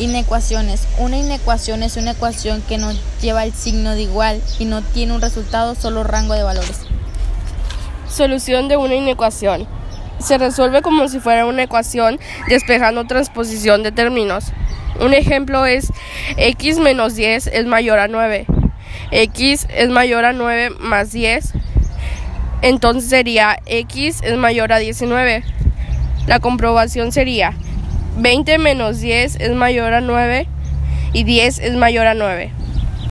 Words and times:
Inecuaciones. 0.00 0.88
Una 0.96 1.18
inecuación 1.18 1.82
es 1.82 1.98
una 1.98 2.12
ecuación 2.12 2.62
que 2.62 2.78
no 2.78 2.90
lleva 3.20 3.44
el 3.44 3.52
signo 3.52 3.90
de 3.90 4.00
igual 4.00 4.40
y 4.58 4.64
no 4.64 4.80
tiene 4.80 5.12
un 5.12 5.20
resultado, 5.20 5.74
solo 5.74 6.04
rango 6.04 6.32
de 6.32 6.42
valores. 6.42 6.86
Solución 8.08 8.68
de 8.68 8.78
una 8.78 8.94
inecuación. 8.94 9.68
Se 10.18 10.38
resuelve 10.38 10.80
como 10.80 11.06
si 11.08 11.20
fuera 11.20 11.44
una 11.44 11.64
ecuación 11.64 12.18
despejando 12.48 13.06
transposición 13.06 13.82
de 13.82 13.92
términos. 13.92 14.52
Un 15.00 15.12
ejemplo 15.12 15.66
es 15.66 15.92
x 16.38 16.78
menos 16.78 17.14
10 17.14 17.48
es 17.48 17.66
mayor 17.66 17.98
a 17.98 18.08
9. 18.08 18.46
x 19.10 19.66
es 19.68 19.88
mayor 19.90 20.24
a 20.24 20.32
9 20.32 20.70
más 20.80 21.12
10. 21.12 21.52
Entonces 22.62 23.10
sería 23.10 23.58
x 23.66 24.22
es 24.22 24.38
mayor 24.38 24.72
a 24.72 24.78
19. 24.78 25.44
La 26.26 26.40
comprobación 26.40 27.12
sería 27.12 27.52
20 28.20 28.58
menos 28.58 29.00
10 29.00 29.36
es 29.36 29.52
mayor 29.52 29.94
a 29.94 30.02
9 30.02 30.46
y 31.14 31.24
10 31.24 31.58
es 31.60 31.74
mayor 31.74 32.06
a 32.06 32.12
9. 32.12 32.52